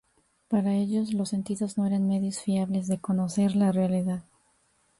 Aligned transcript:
Para 0.47 0.73
ellos, 0.73 1.13
los 1.13 1.29
sentidos 1.29 1.77
no 1.77 1.85
eran 1.85 2.07
medios 2.07 2.39
fiables 2.39 2.87
de 2.87 2.97
conocer 2.97 3.55
la 3.55 3.71
realidad. 3.71 4.23